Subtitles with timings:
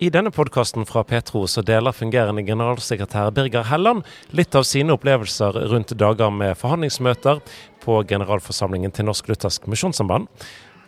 [0.00, 5.58] I denne podkasten fra Petro så deler fungerende generalsekretær Birger Helland litt av sine opplevelser
[5.68, 7.42] rundt dager med forhandlingsmøter
[7.84, 10.30] på generalforsamlingen til Norsk Luthersk Misjonssamband.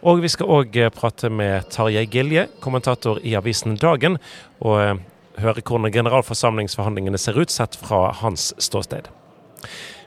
[0.03, 4.17] Og vi skal òg prate med Tarjei Gilje, kommentator i avisen Dagen,
[4.65, 5.03] og eh,
[5.45, 9.13] høre hvordan generalforsamlingsforhandlingene ser ut sett fra hans ståsted.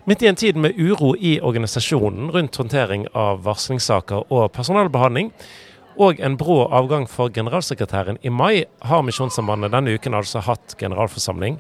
[0.06, 5.32] Midt i en tid med uro i organisasjonen rundt håndtering av varslingssaker og personalbehandling,
[5.98, 11.60] og en brå avgang for generalsekretæren i mai, har Misjonssambandet denne uken altså hatt generalforsamling.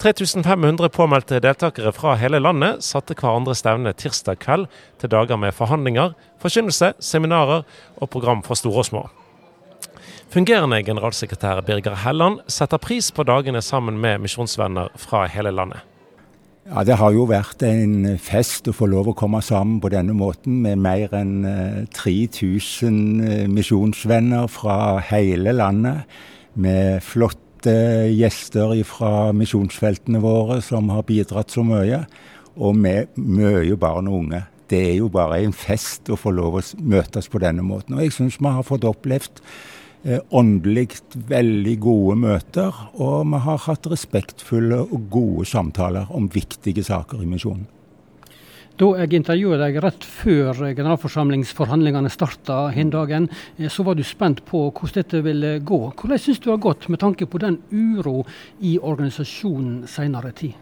[0.00, 4.64] 3500 påmeldte deltakere fra hele landet satte hverandre stevne tirsdag kveld
[5.00, 7.66] til dager med forhandlinger, forkynnelse, seminarer
[8.00, 9.04] og program for store og små.
[10.30, 15.89] Fungerende generalsekretær Birger Helland setter pris på dagene sammen med misjonsvenner fra hele landet.
[16.68, 20.12] Ja, Det har jo vært en fest å få lov å komme sammen på denne
[20.12, 26.04] måten med mer enn 3000 eh, eh, misjonsvenner fra hele landet.
[26.60, 32.04] Med flotte gjester fra misjonsfeltene våre som har bidratt så mye.
[32.60, 34.44] Og med mye barn og unge.
[34.68, 37.96] Det er jo bare en fest å få lov å møtes på denne måten.
[37.96, 39.40] Og jeg syns vi har fått opplevd
[40.32, 40.86] åndelig
[41.28, 47.28] veldig gode møter, og vi har hatt respektfulle og gode samtaler om viktige saker i
[47.28, 47.66] misjonen.
[48.80, 53.26] Da jeg intervjuet deg rett før generalforsamlingsforhandlingene starta den dagen,
[53.58, 55.80] eh, så var du spent på hvordan dette ville gå.
[55.92, 58.24] Hvordan syns du det har gått med tanke på den uro
[58.64, 60.56] i organisasjonen senere tid?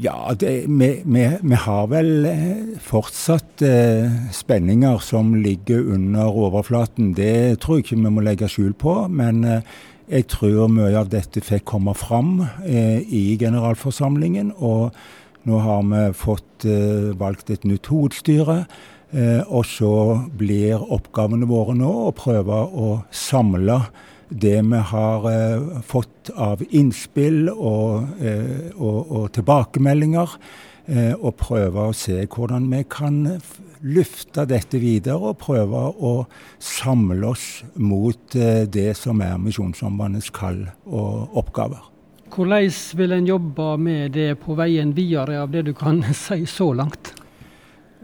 [0.00, 7.10] Ja, det, vi, vi, vi, har vel eh, fortsatt eh, spenninger som ligger under overflaten.
[7.18, 8.94] Det tror jeg ikke vi må legge skjul på.
[9.12, 9.74] Men eh,
[10.08, 14.54] jeg tror mye av dette fikk komme fram eh, i generalforsamlingen.
[14.56, 14.96] Og
[15.44, 18.62] nå har vi fått eh, valgt et nytt hovedstyre.
[19.12, 19.92] Eh, og så
[20.32, 23.82] blir oppgavene våre nå å prøve å samle
[24.30, 30.36] det vi har eh, fått av innspill og, eh, og, og tilbakemeldinger,
[30.86, 33.22] eh, og prøve å se hvordan vi kan
[33.80, 36.14] løfte dette videre og prøve å
[36.62, 41.86] samle oss mot eh, det som er Misjonssambandets kall og oppgaver.
[42.30, 46.72] Hvordan vil en jobbe med det på veien videre, av det du kan si så
[46.72, 47.16] langt?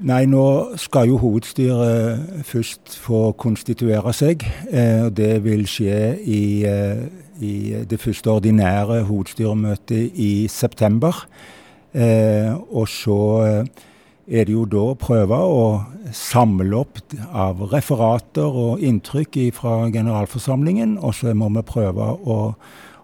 [0.04, 4.42] Nei, nå skal jo hovedstyret først få konstituere seg.
[5.06, 7.06] og det vil skje i, eh,
[7.40, 11.26] i, det første ordinære hovedstyremøtet i september.
[11.94, 13.64] Eh, og så
[14.28, 17.00] er det jo da å prøve å samle opp
[17.32, 20.98] av referater og inntrykk fra generalforsamlingen.
[20.98, 22.54] Og så må vi prøve å,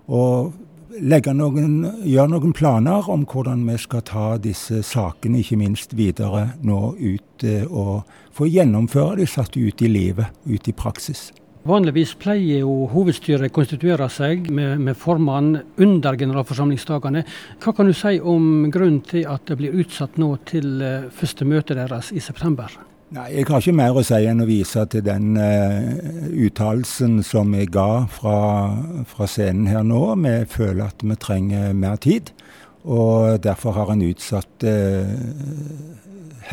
[0.08, 0.52] å
[1.00, 6.96] noen, gjøre noen planer om hvordan vi skal ta disse sakene, ikke minst videre nå
[6.98, 11.32] ut, eh, og få gjennomføre de satt ut i livet, ut i praksis.
[11.64, 17.22] Vanligvis pleier jo hovedstyret konstituere seg med, med formann under generalforsamlingsdagene.
[17.62, 21.46] Hva kan du si om grunnen til at det blir utsatt nå til eh, første
[21.46, 22.91] møte deres i september?
[23.12, 25.90] Nei, Jeg har ikke mer å si enn å vise til den uh,
[26.46, 28.36] uttalelsen som jeg ga fra,
[29.10, 30.00] fra, scenen her nå.
[30.22, 32.32] Vi føler at vi trenger mer tid,
[32.88, 35.12] og derfor har en utsatt uh,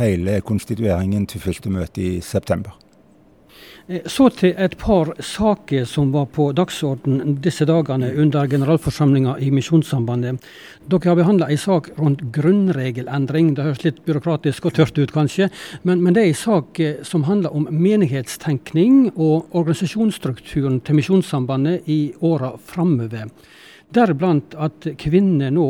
[0.01, 2.75] hele konstitueringen til første møte i september.
[3.89, 9.49] Eh, så til et par saker som var på dagsorden disse dagene under generalforsamlinga i
[9.49, 10.43] Misjonssambandet.
[10.85, 13.55] Dere har behandla en sak rundt grunnregelendring.
[13.55, 15.49] Det høres litt byråkratisk og tørt ut, kanskje.
[15.81, 21.89] Men, men det er en sak eh, som handler om menighetstenkning og organisasjonsstrukturen til Misjonssambandet
[21.89, 23.33] i åra framover.
[23.89, 25.69] Deriblant at kvinner nå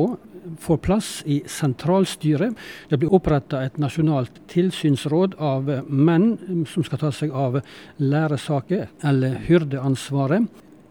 [0.60, 2.56] får plass i sentralstyret.
[2.90, 7.60] Det blir oppretta et nasjonalt tilsynsråd av menn som skal ta seg av
[8.02, 10.50] læresaker, eller hyrdeansvaret.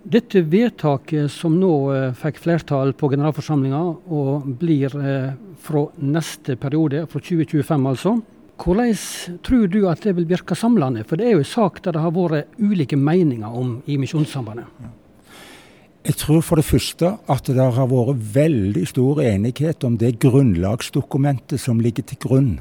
[0.08, 3.80] Dette vedtaket som nå eh, fikk flertall på generalforsamlinga,
[4.14, 8.14] og blir eh, fra neste periode, fra 2025 altså.
[8.58, 8.94] Hvordan
[9.46, 11.04] tror du at det vil virke samlende?
[11.06, 14.97] For det er jo en sak der det har vært ulike meninger om i Misjonssambandet.
[16.06, 21.58] Jeg tror for det første at det har vært veldig stor enighet om det grunnlagsdokumentet
[21.60, 22.52] som ligger til grunn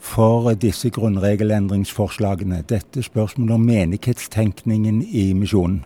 [0.00, 2.64] for disse grunnregelendringsforslagene.
[2.66, 5.84] Dette spørsmålet om menighetstenkningen i misjonen.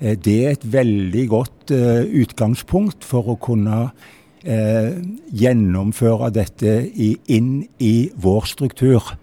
[0.00, 4.90] Eh, det er et veldig godt uh, utgangspunkt for å kunne uh,
[5.32, 9.16] gjennomføre dette inn i vår struktur.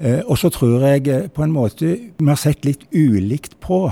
[0.00, 3.82] Og så tror jeg på en måte vi har sett litt ulikt på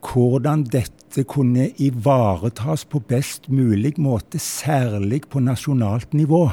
[0.00, 6.48] hvordan dette kunne ivaretas på best mulig måte, særlig på nasjonalt nivå.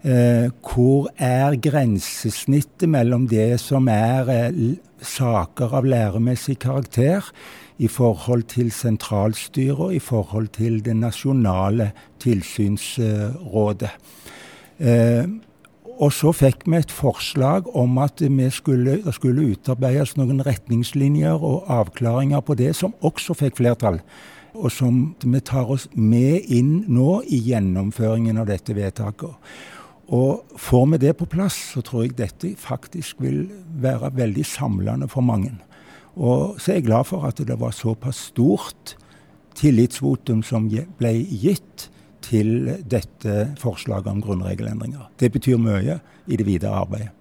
[0.00, 4.60] Eh, hvor er grensesnittet mellom det som er eh,
[5.00, 7.24] saker av læremessig karakter
[7.80, 11.90] i forhold til sentralstyret og i forhold til det nasjonale
[12.20, 13.92] tilsynsrådet.
[14.80, 15.24] Eh,
[16.00, 18.22] og så fikk vi et forslag om at
[18.56, 24.00] skulle, det skulle utarbeides noen retningslinjer og avklaringer på det, som også fikk flertall.
[24.54, 29.36] Og som vi tar oss med inn nå i gjennomføringen av dette vedtaket.
[30.10, 33.44] Og får vi det på plass, så tror jeg dette faktisk vil
[33.78, 35.52] være veldig samlende for mange.
[36.16, 38.96] Og så er jeg glad for at det var såpass stort
[39.60, 40.66] tillitsvotum som
[40.98, 41.90] ble gitt
[42.24, 45.08] til dette forslaget om grunnregelendringer.
[45.20, 47.14] Det betyr mye i det videre arbeidet.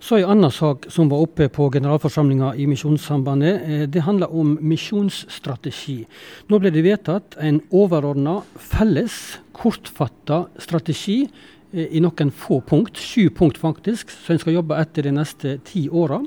[0.00, 4.56] Så En annen sak som var oppe på generalforsamlinga i Misjonssambandet, eh, det handler om
[4.62, 6.06] misjonsstrategi.
[6.48, 11.28] Nå ble det vedtatt en overordna, felles, kortfatta strategi
[11.74, 15.58] eh, i noen få punkt, sju punkt faktisk, som en skal jobbe etter de neste
[15.68, 16.22] ti åra.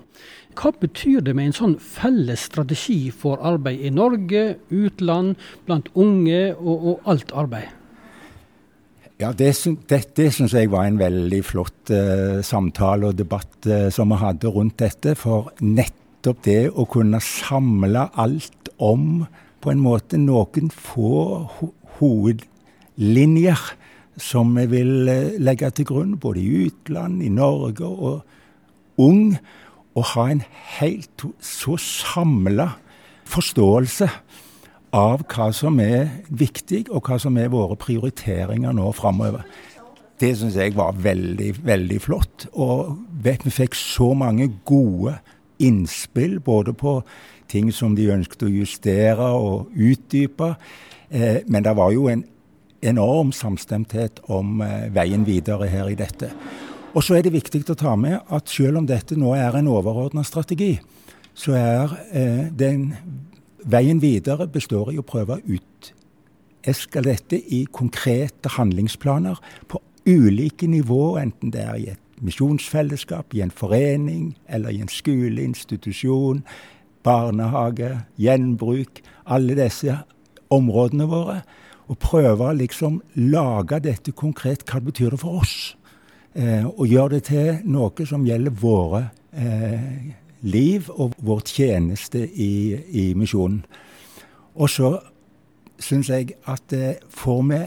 [0.57, 6.51] Hva betyr det med en sånn felles strategi for arbeid i Norge, utland, blant unge
[6.55, 7.71] og, og alt arbeid?
[9.21, 9.53] Ja, Det,
[9.87, 14.17] det, det syns jeg var en veldig flott uh, samtale og debatt uh, som vi
[14.19, 15.13] hadde rundt dette.
[15.15, 19.23] For nettopp det å kunne samle alt om
[19.63, 21.13] på en måte noen få
[21.55, 23.61] ho hovedlinjer
[24.19, 29.37] som vi vil uh, legge til grunn, både i utland, i Norge og ung,
[29.93, 30.41] og ha en
[30.79, 32.71] helt så samla
[33.29, 34.07] forståelse
[34.93, 39.45] av hva som er viktig, og hva som er våre prioriteringer nå framover.
[40.21, 42.47] Det syns jeg var veldig, veldig flott.
[42.53, 42.93] Og
[43.23, 45.17] vi fikk så mange gode
[45.63, 46.99] innspill, både på
[47.49, 50.53] ting som de ønsket å justere og utdype.
[51.09, 52.23] Eh, men det var jo en
[52.83, 56.31] enorm samstemthet om eh, veien videre her i dette.
[56.93, 59.69] Og så er det viktig å ta med at selv om dette nå er en
[59.71, 60.75] overordna strategi,
[61.33, 62.91] så er eh, den
[63.63, 69.39] Veien videre består i å prøve å uteske dette i konkrete handlingsplaner
[69.71, 74.91] på ulike nivå, enten det er i et misjonsfellesskap, i en forening eller i en
[74.91, 76.43] skoleinstitusjon,
[77.07, 78.99] barnehage, gjenbruk.
[79.23, 80.01] Alle disse
[80.51, 81.39] områdene våre.
[81.87, 84.67] Og prøve å liksom lage dette konkret.
[84.67, 85.73] Hva betyr det for oss?
[86.33, 89.03] Eh, og gjøre det til noe som gjelder våre
[89.37, 93.61] eh, liv og vår tjeneste i, i misjonen.
[94.57, 94.95] Og så
[95.81, 97.59] syns jeg at eh, får vi,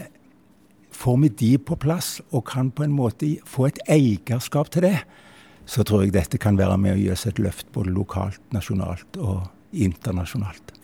[0.91, 4.97] får vi de på plass og kan på en måte få et eierskap til det,
[5.67, 9.19] så tror jeg dette kan være med å gi oss et løft både lokalt, nasjonalt
[9.19, 10.75] og internasjonalt.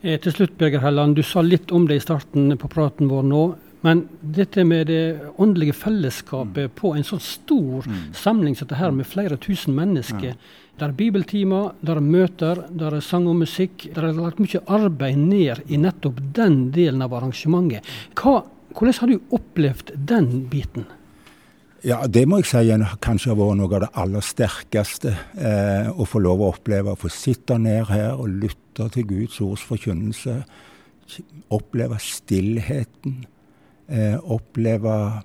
[0.00, 3.24] Eh, til slutt, Birger Helland, du sa litt om det i starten på praten vår
[3.28, 3.44] nå.
[3.86, 6.76] Men dette med det åndelige fellesskapet mm.
[6.78, 8.00] på en sånn stor mm.
[8.18, 10.32] samling som dette her med flere tusen mennesker.
[10.34, 10.62] Ja.
[10.80, 13.86] Der er bibeltimer, der er møter, der er sang og musikk.
[13.94, 17.86] Der er lagt mye arbeid ned i nettopp den delen av arrangementet.
[18.18, 18.42] Hva,
[18.74, 20.84] hvordan har du opplevd den biten?
[21.86, 25.14] Ja, Det må jeg si kanskje har vært noe av det aller sterkeste.
[25.38, 29.40] Eh, å få lov å oppleve å få sitte ned her og lytte til Guds
[29.40, 30.40] ords forkynnelse.
[31.54, 33.22] Oppleve stillheten.
[33.86, 35.22] Eh, oppleve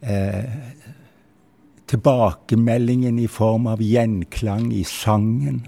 [0.00, 0.44] eh,
[1.86, 5.64] tilbakemeldingen i form av gjenklang i sangen.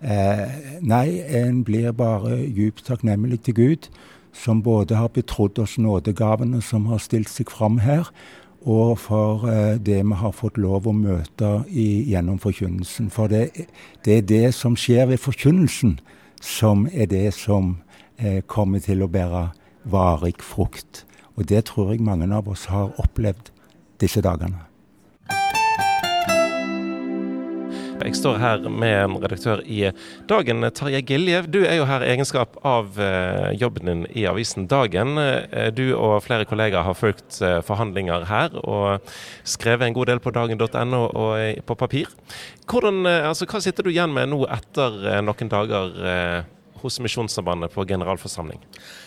[0.00, 3.88] Eh, nei, en blir bare djupt takknemlig til Gud,
[4.32, 8.10] som både har betrodd oss nådegavene som har stilt seg fram her,
[8.66, 13.10] og for eh, det vi har fått lov å møte i, gjennom forkynnelsen.
[13.14, 13.68] For det,
[14.04, 16.00] det, er det som skjer ved forkynnelsen,
[16.42, 17.76] som er det som
[18.18, 19.52] eh, kommer til å bære
[19.86, 21.06] varig frukt.
[21.36, 23.52] Og det tror jeg mange av oss har opplevd
[24.00, 24.64] disse dagene.
[27.96, 29.88] Jeg står her med en redaktør i
[30.28, 31.48] Dagen, Tarjei Giljev.
[31.50, 35.16] Du er jo her i egenskap av eh, jobben din i avisen Dagen.
[35.18, 39.08] Eh, du og flere kollegaer har fulgt eh, forhandlinger her og
[39.48, 42.12] skrevet en god del på dagen.no og på papir.
[42.68, 45.98] Hvordan, altså, hva sitter du igjen med nå etter noen dager
[46.82, 48.62] hos Misjonssambandet på generalforsamling?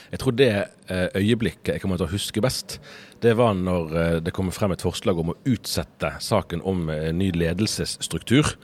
[0.09, 0.51] Jeg tror det
[0.89, 2.79] øyeblikket jeg kommer til å huske best,
[3.21, 8.55] det var når det kom frem et forslag om å utsette saken om ny ledelsesstruktur.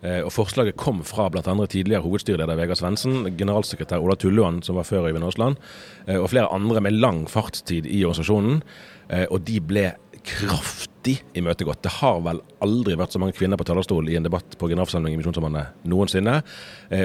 [0.00, 1.42] Eh, og Forslaget kom fra bl.a.
[1.68, 5.60] tidligere hovedstyreleder Vegard Svendsen, generalsekretær Ola Tulluan, som var før Øyvind Aasland,
[6.06, 8.62] eh, og flere andre med lang fartstid i organisasjonen.
[9.10, 9.90] Eh, og de ble
[10.26, 11.82] kraftig imøtegått.
[11.84, 15.18] Det har vel aldri vært så mange kvinner på talerstol i en debatt på generalforsamlingen
[15.18, 16.40] i Misjonssambandet noensinne.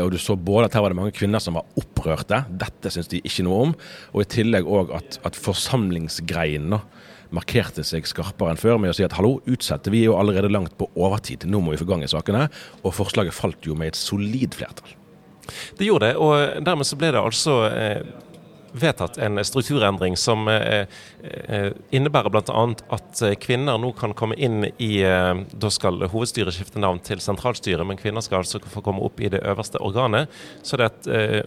[0.03, 3.11] Og du så både at her var det mange kvinner som var opprørte, dette syns
[3.11, 3.75] de ikke noe om.
[4.13, 6.75] Og i tillegg òg at, at forsamlingsgreien
[7.35, 10.75] markerte seg skarpere enn før med å si at hallo, utsette, vi jo allerede langt
[10.79, 12.47] på overtid, nå må vi få gang i sakene.
[12.83, 14.95] Og forslaget falt jo med et solid flertall.
[15.77, 17.99] Det gjorde det, og dermed så ble det altså eh,
[18.75, 20.87] vedtatt en strukturendring som eh,
[21.23, 22.63] eh, innebærer bl.a.
[22.95, 27.85] at eh, kvinner nå kan komme inn i Da skal hovedstyret skifte navn til sentralstyret,
[27.87, 30.31] men kvinner skal altså få komme opp i det øverste organet.
[30.65, 30.89] Så det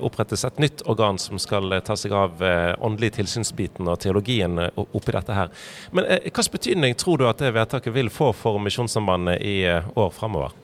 [0.05, 2.43] opprettes et nytt organ som skal ta seg av
[2.85, 5.53] åndelig tilsynsbiten og teologien oppi dette her.
[5.93, 10.55] Men hvilken betydning tror du at det vedtaket vil få for Misjonssambandet i år framover?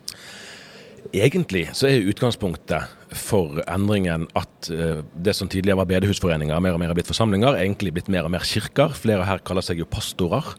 [1.12, 6.80] Egentlig så er utgangspunktet for endringen at uh, det som tidligere var bedehusforeninger, mer og
[6.80, 8.96] mer har blitt forsamlinger, egentlig blitt mer og mer kirker.
[8.96, 10.54] Flere her kaller seg jo pastorer.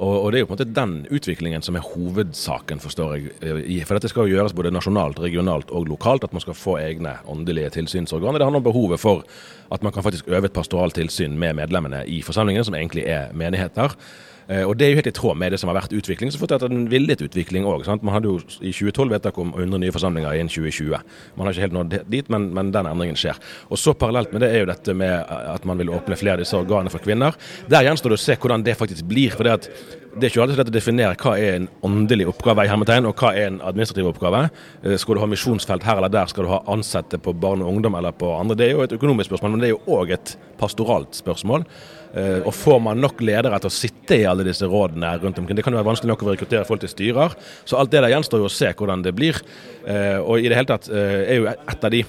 [0.00, 3.34] Og, det er jo på en måte den utviklingen som er hovedsaken, forstår jeg.
[3.44, 6.78] Eh, for dette skal jo gjøres både nasjonalt, regionalt og lokalt, at man skal få
[6.80, 8.40] egne åndelige tilsynsorganer.
[8.40, 9.26] Det handler om behovet for
[9.68, 13.28] at man kan faktisk øve et pastoralt tilsyn med medlemmene i forsamlingene, som egentlig er
[13.36, 13.92] menigheter.
[14.50, 16.32] Eh, og Det er jo helt i tråd med det som har vært utvikling.
[16.32, 17.86] Så fortalte en villet utvikling òg.
[18.02, 20.98] Man hadde jo i 2012 vedtak om 100 nye forsamlinger innen 2020.
[21.36, 23.38] Man har ikke helt nådd dit, men, men, den endringen skjer.
[23.70, 26.44] Og så Parallelt med det er jo dette med at man vil åpne flere av
[26.44, 27.36] disse organene for kvinner.
[27.68, 29.30] Der gjenstår det å se hvordan det faktisk blir.
[29.30, 29.70] for det at
[30.10, 33.20] det er ikke alltid lett å definere hva er en åndelig oppgave i hermetegn, og
[33.20, 34.48] hva er en administrativ oppgave.
[34.82, 37.70] Eh, skal du ha misjonsfelt her eller der, skal du ha ansatte på barn og
[37.76, 38.56] ungdom eller på andre.
[38.58, 41.64] Det er jo et økonomisk spørsmål, men det er jo òg et pastoralt spørsmål.
[42.10, 45.58] Eh, og får man nok ledere til å sitte i alle disse rådene rundt omkring?
[45.58, 47.36] Det kan jo være vanskelig nok å rekruttere folk til styrer.
[47.68, 49.38] Så alt det der gjenstår jo å se hvordan det blir.
[49.86, 52.02] Eh, og i det hele tatt eh, er jo et av de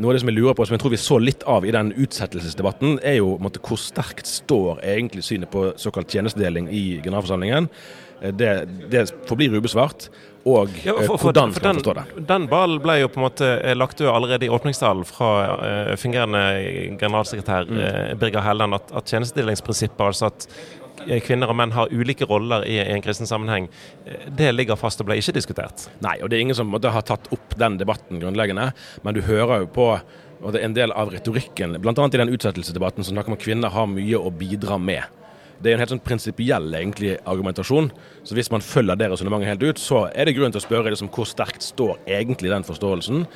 [0.00, 1.72] noe av det som jeg lurer på, som jeg tror vi så litt av i
[1.74, 7.68] den utsettelsesdebatten, er jo måtte, hvor sterkt står egentlig synet på såkalt tjenestedeling i generalforsamlingen.
[8.36, 8.50] Det,
[8.92, 10.08] det forblir ubesvart
[10.48, 12.04] og ja, for, for, hvordan skal man forstå det?
[12.28, 15.30] Den ballen ble jo på en måte eh, lagt død allerede i åpningstalen fra
[15.60, 16.42] uh, fungerende
[17.00, 17.80] generalsekretær mm.
[17.80, 20.48] uh, Birger Helland, at, at tjenestedelingsprinsippet, altså at
[21.24, 23.70] kvinner og menn har ulike roller i, i en kristen sammenheng,
[24.36, 25.86] det ligger fast og ble ikke diskutert?
[26.04, 28.66] Nei, og det er ingen som måtte ha tatt opp den debatten grunnleggende,
[29.06, 29.94] men du hører jo på
[30.40, 31.92] og det er en del av retorikken, bl.a.
[31.92, 35.19] i den utsettelsesdebatten som snakker om at kvinner har mye å bidra med.
[35.60, 37.90] Det er en helt sånn prinsipiell egentlig argumentasjon.
[38.24, 40.92] Så hvis man følger det resonnementet helt ut, så er det grunn til å spørre
[40.92, 43.26] liksom, hvor sterkt står egentlig den forståelsen.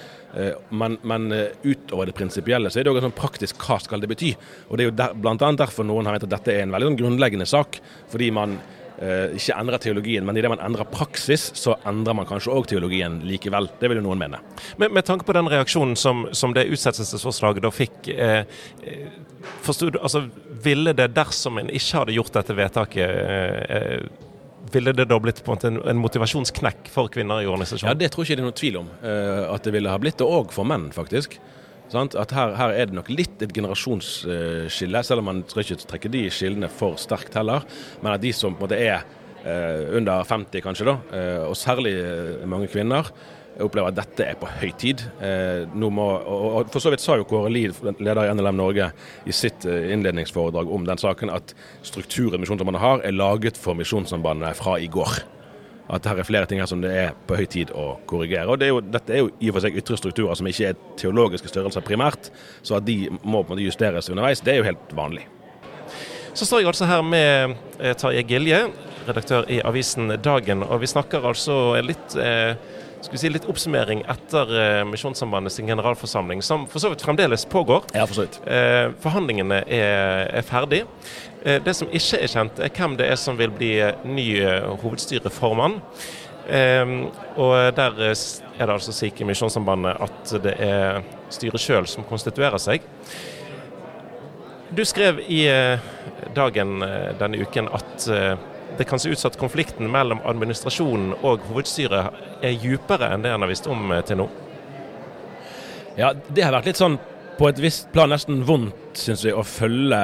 [0.40, 4.00] Eh, men, men eh, utover det prinsipielle så er det òg sånn praktisk hva skal
[4.00, 4.32] det bety.
[4.70, 5.36] Og det er jo der, bl.a.
[5.36, 7.80] derfor noen har ment at dette er en veldig sånn grunnleggende sak.
[8.12, 8.56] Fordi man
[8.94, 13.66] ikke endrer teologien, men idet man endrer praksis, så endrer man kanskje òg teologien likevel.
[13.80, 14.38] Det vil jo noen mene.
[14.78, 18.10] Men med tanke på den reaksjonen som, som det utsettelsesforslaget da fikk.
[18.14, 18.44] Eh,
[19.66, 20.26] forstod, altså,
[20.64, 24.06] ville det, dersom en ikke hadde gjort dette vedtaket eh,
[24.72, 27.92] ville det da blitt på en, måte en motivasjonsknekk for kvinner i organisasjonen?
[27.92, 30.00] Ja, Det tror jeg ikke det er noen tvil om uh, at det ville ha
[30.00, 31.36] blitt, og òg for menn, faktisk.
[31.94, 32.16] Sant?
[32.18, 36.10] At her, her, er det nok litt et generasjonsskille, selv om man skal ikke trekke
[36.12, 37.66] de skillene for sterkt heller.
[38.02, 39.04] Men at de som på en måte er
[39.44, 43.10] eh, under 50 kanskje, da, eh, og særlig uh, mange kvinner,
[43.62, 45.04] opplever at dette er på høy tid.
[45.78, 48.88] Må, og For så vidt sa jo Kåre Lid, leder i NLM Norge,
[49.30, 51.54] i sitt innledningsforedrag om den saken at
[51.86, 55.22] strukturen Misjonssambandet har, er laget for Misjonssambandet fra i går
[55.92, 58.48] at her er flere ting her som det er på høy tid å korrigere.
[58.48, 60.70] Og det er jo, Dette er jo i og for seg ytre strukturer som ikke
[60.70, 62.30] er teologiske størrelser primært,
[62.64, 65.26] så at de må på en måte justeres underveis, det er jo helt vanlig.
[66.34, 68.64] Så står jeg altså her med eh, Tarjei Gilje,
[69.06, 72.56] redaktør i avisen Dagen, og vi snakker altså litt eh,
[73.04, 77.44] skal vi si, litt oppsummering etter eh, Misjonssambandet sin generalforsamling, som for så vidt fremdeles
[77.52, 77.84] pågår.
[77.92, 78.38] Ja, for så vidt.
[78.48, 80.84] Eh, forhandlingene er, er ferdig.
[81.44, 84.24] Eh, det som ikke er kjent, er hvem det er som vil bli eh, ny
[84.40, 85.76] eh, hovedstyreformann.
[86.48, 86.94] Eh,
[87.36, 92.60] og der er det altså slik i Misjonssambandet at det er styret sjøl som konstituerer
[92.62, 92.88] seg.
[94.74, 95.44] Du skrev i
[96.34, 96.80] Dagen
[97.20, 98.08] denne uken at
[98.78, 103.32] det kan se ut som at konflikten mellom administrasjonen og hovedstyret er dypere enn det
[103.34, 104.28] en har visst om eh, til nå?
[105.98, 106.98] Ja, det har vært litt sånn
[107.38, 110.00] på et visst plan nesten vondt, syns vi, å følge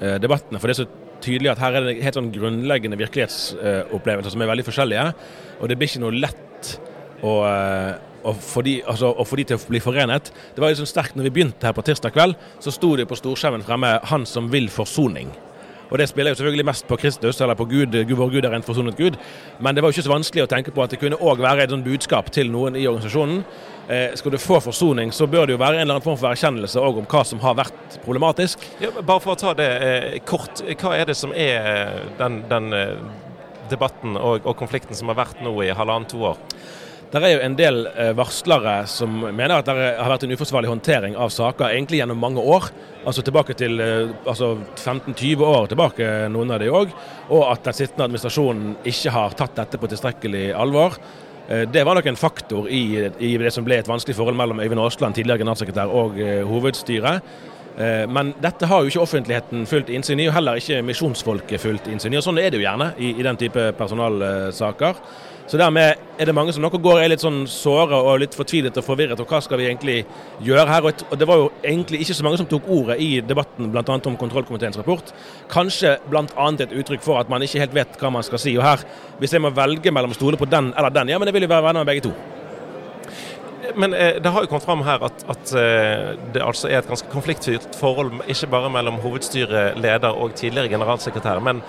[0.00, 0.58] eh, debattene.
[0.58, 0.88] For det er så
[1.22, 5.08] tydelig at her er det helt sånn grunnleggende virkelighetsopplevelser som er veldig forskjellige.
[5.60, 6.72] Og det blir ikke noe lett
[7.26, 7.92] å, eh,
[8.22, 10.32] å, få de, altså, de til å bli forenet.
[10.54, 13.18] Det var liksom sterkt når vi begynte her på tirsdag kveld, så sto det på
[13.18, 15.49] storskjermen fremme 'Han som vil forsoning'.
[15.90, 18.66] Og det spiller jo selvfølgelig mest på Kristus, eller på Gud, vår Gud er en
[18.66, 19.18] forsonet Gud.
[19.58, 21.66] Men det var jo ikke så vanskelig å tenke på at det kunne òg være
[21.66, 23.42] et sånt budskap til noen i organisasjonen.
[23.90, 26.30] Eh, skal du få forsoning, så bør det jo være en eller annen form for
[26.30, 28.62] erkjennelse om hva som har vært problematisk.
[28.78, 32.44] Ja, bare for å ta det eh, kort, hva er det som er eh, den,
[32.50, 32.70] den
[33.70, 36.38] debatten og, og, konflikten som har vært nå i halvannet to år?
[37.10, 40.68] Det er jo en del eh, varslere som mener at det har vært en uforsvarlig
[40.70, 42.68] håndtering av saker egentlig gjennom mange år.
[43.02, 46.92] Altså tilbake til eh, altså 15-20 år tilbake, noen av de òg.
[47.34, 50.94] Og at den sittende administrasjonen ikke har tatt dette på tilstrekkelig alvor.
[51.48, 52.84] Eh, det var nok en faktor i,
[53.18, 57.26] i, det som ble et vanskelig forhold mellom Øyvind Aasland, tidligere generalsekretær, og hovedstyret.
[58.12, 62.12] Men dette har jo ikke offentligheten fullt innsyn i, og heller ikke misjonsfolket fullt innsyn
[62.12, 62.18] i.
[62.18, 64.98] og Sånn er det jo gjerne i, i den type personalsaker.
[65.50, 68.76] Så dermed er det mange som nok går er litt sånn såre og litt fortvilet
[68.78, 69.18] og forvirret.
[69.18, 69.96] Og hva skal vi egentlig
[70.46, 70.86] gjøre her?
[70.86, 73.82] Og det var jo egentlig ikke så mange som tok ordet i debatten bl.a.
[73.98, 75.10] om kontrollkomiteens rapport.
[75.50, 76.50] Kanskje bl.a.
[76.54, 78.54] et uttrykk for at man ikke helt vet hva man skal si.
[78.60, 78.86] Og her,
[79.18, 81.50] hvis jeg må velge mellom stole på den eller den, ja, men det vil jo
[81.56, 82.14] være venner med begge to.
[83.74, 86.88] Men eh, det har jo kommet fram her at, at eh, det altså er et
[86.88, 91.62] ganske konfliktfylt forhold, ikke bare mellom hovedstyreleder og tidligere generalsekretær, men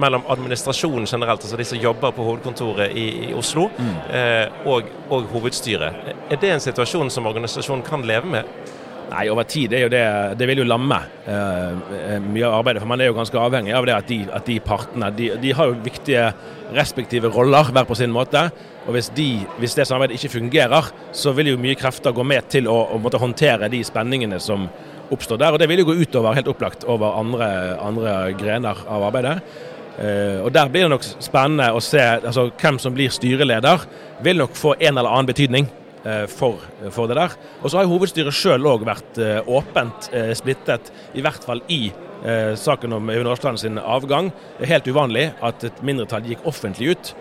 [0.00, 3.94] mellom administrasjonen generelt, altså de som jobber på hovedkontoret i, i Oslo, mm.
[4.16, 6.12] eh, og, og hovedstyret.
[6.30, 8.76] Er det en situasjon som organisasjonen kan leve med?
[9.10, 10.04] Nei, over tid jo det,
[10.38, 12.82] det vil jo lamme uh, mye av arbeidet.
[12.82, 15.50] For man er jo ganske avhengig av det at de, at de partene de, de,
[15.56, 16.28] har jo viktige
[16.76, 18.44] respektive roller hver på sin måte.
[18.86, 22.46] Og hvis, de, hvis, det samarbeidet ikke fungerer, så vil jo mye krefter gå med
[22.54, 24.68] til å, å måtte håndtere de spenningene som
[25.10, 25.56] oppstår der.
[25.56, 27.50] Og det vil jo gå utover, helt opplagt, over andre,
[27.82, 29.40] andre grener av arbeidet.
[29.98, 33.90] Uh, og Der blir det nok spennende å se altså, hvem som blir styreleder.
[34.22, 35.66] Vil nok få en eller annen betydning.
[36.04, 36.56] Eh, for,
[36.90, 37.34] for, det der.
[37.60, 41.88] Og så har hovedstyret sjøl òg vært eh, åpent eh, splittet, i hvert fall i
[42.20, 44.26] saken om Øyvind Aasland sin avgang.
[44.58, 47.12] Det er helt uvanlig at et mindretall gikk offentlig ut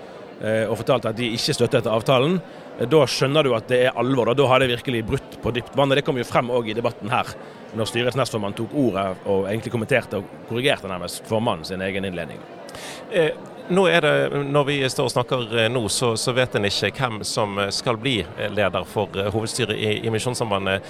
[0.44, 2.36] og fortalte at de ikke støttet avtalen.
[2.84, 4.28] Da skjønner du at det er alvor.
[4.28, 5.96] Da, da har det virkelig brutt på dypt vann.
[5.96, 7.32] Det kom jo frem òg i debatten her,
[7.80, 12.44] når styrets nestformann tok ordet og egentlig kommenterte og korrigerte nærmest formannen sin egen innledning.
[13.70, 16.90] Nå er det, Når vi står og snakker eh, nå, så, så vet en ikke
[16.98, 20.88] hvem som eh, skal bli eh, leder for hovedstyret i, i Misjonssambandet.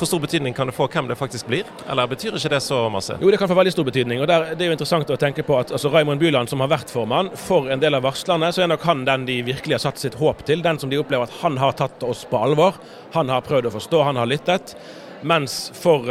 [0.00, 2.78] Hvor stor betydning kan det få hvem det faktisk blir, eller betyr ikke det så
[2.90, 3.18] masse?
[3.20, 4.22] Jo, det kan få veldig stor betydning.
[4.24, 6.70] og der, Det er jo interessant å tenke på at altså, Raymond Byland, som har
[6.72, 9.84] vært formann, for en del av varslerne, så er nok han den de virkelig har
[9.84, 10.64] satt sitt håp til.
[10.64, 12.80] Den som de opplever at han har tatt oss på alvor.
[13.14, 14.74] Han har prøvd å forstå, han har lyttet.
[15.20, 16.08] Mens for,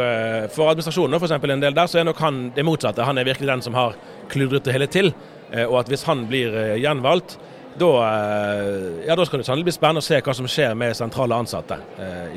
[0.54, 3.02] for administrasjonen eksempel, en del der, så er nok han det motsatte.
[3.04, 3.98] Han er virkelig den som har
[4.30, 5.12] kludret det hele til.
[5.50, 7.38] Eh, og at hvis han blir eh, gjenvalgt,
[7.80, 10.96] da, eh, ja, da skal det sannelig bli spennende å se hva som skjer med
[10.98, 11.78] sentrale ansatte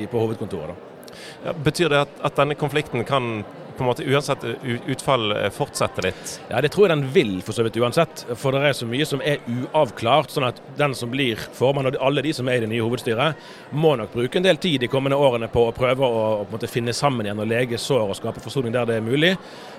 [0.09, 0.91] på hovedkontoret.
[1.43, 3.43] Ja, betyr det at, at, denne konflikten kan
[3.77, 4.43] på en måte uansett
[4.87, 6.35] utfall fortsette litt?
[6.49, 8.25] Ja, Det tror jeg den vil, for så vidt uansett.
[8.39, 10.31] For det er så mye som er uavklart.
[10.33, 13.35] sånn at den som blir formann, og alle de som er i det nye hovedstyret,
[13.71, 16.93] må nok bruke en del tid de kommende årene på å prøve å, å finne
[16.93, 19.35] sammen igjen og lege sår og skape forsoning der det er mulig.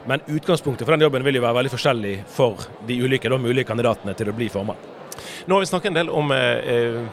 [0.07, 3.69] Men utgangspunktet for den jobben vil jo være veldig forskjellig for de ulike de mulige
[3.69, 4.81] kandidatene til å bli formann.
[5.47, 7.05] Nå har vi snakket en del om eh,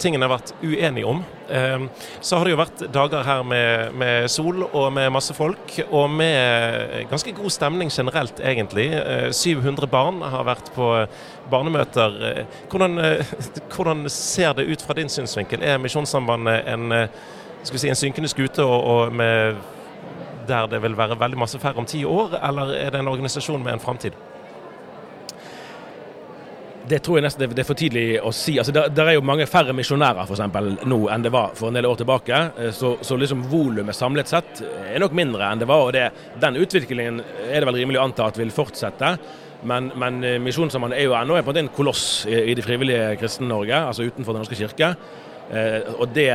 [0.00, 1.22] tingene har vært uenige om.
[1.50, 1.84] Eh,
[2.20, 6.10] så har det jo vært dager her med, med, sol og med masse folk, og
[6.12, 8.88] med ganske god stemning generelt, egentlig.
[8.96, 10.92] Eh, 700 barn har vært på
[11.50, 12.16] barnemøter.
[12.30, 13.34] Eh, hvordan, eh,
[13.74, 15.62] hvordan, ser det ut fra din synsvinkel?
[15.62, 17.08] Er Misjonssambandet en, eh,
[17.62, 19.56] si, en synkende skute og, og med
[20.48, 23.62] der det vil være veldig masse færre om ti år, eller er det en organisasjon
[23.62, 24.12] med en framtid?
[26.90, 28.56] Det tror jeg nesten det er for tidlig å si.
[28.58, 31.78] Altså, det, er jo mange færre misjonærer for eksempel, nå enn det var for en
[31.78, 32.40] del år tilbake.
[32.58, 35.84] Eh, så, så liksom volumet samlet sett er nok mindre enn det var.
[35.86, 36.08] og det,
[36.42, 39.14] Den utviklingen er det vel rimelig å anta at vil fortsette.
[39.70, 43.84] Men, men eh, Misjonssambandet er jo ennå på en koloss i, i det frivillige kristne-Norge,
[43.92, 44.94] altså utenfor Den norske kirke.
[45.50, 46.32] Eh, og det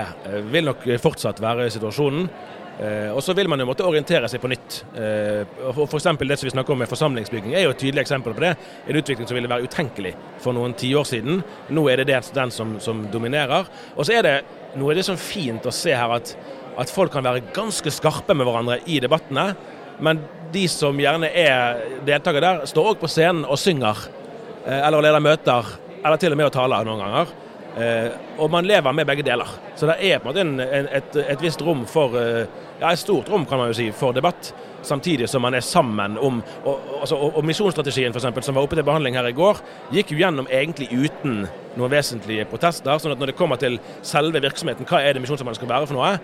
[0.53, 2.29] vil nok fortsatt være situasjonen.
[2.75, 4.81] Eh, og så vil man jo måtte orientere seg på nytt.
[4.99, 6.09] Eh, F.eks.
[6.19, 8.51] det som vi snakker om med forsamlingsbygging er jo et tydelig eksempel på det.
[8.89, 10.11] En utvikling som ville være utenkelig
[10.43, 11.39] for noen tiår siden.
[11.71, 13.69] Nå er det den som, som dominerer.
[13.95, 14.35] Og så er det
[14.75, 16.33] noe av det som fint å se her at,
[16.75, 19.53] at folk kan være ganske skarpe med hverandre i debattene.
[20.03, 20.19] Men
[20.51, 24.03] de som gjerne er deltakere der, står òg på scenen og synger.
[24.65, 25.73] Eh, eller leder møter.
[26.01, 27.35] Eller til og med å tale noen ganger.
[28.39, 29.49] Og man lever med begge deler.
[29.75, 32.13] Så det er på en måte et, et, visst rom for
[32.79, 34.51] Ja, et stort rom, kan man jo si, for debatt.
[34.85, 38.75] Samtidig som man er sammen om Og, altså, og, og misjonsstrategien, f.eks., som var oppe
[38.75, 39.61] til behandling her i går,
[39.95, 42.97] gikk jo gjennom egentlig uten noen vesentlige protester.
[42.99, 45.97] sånn at når det kommer til selve virksomheten, hva er det misjonsarbeidet skal være for
[45.97, 46.17] noe?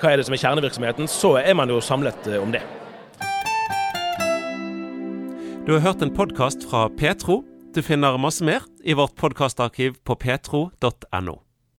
[0.00, 1.08] Hva er det som er kjernevirksomheten?
[1.08, 2.62] Så er man jo samlet eh, om det.
[5.64, 7.40] Du har hørt en podkast fra Petro.
[7.74, 11.43] Du finner masse mer i vårt podkastarkiv på petro.no.